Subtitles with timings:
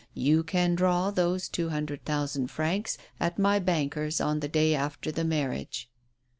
[0.15, 4.73] You can draw those two hun dred thousand francs at my bankers' on the day
[4.73, 5.91] after the marriage."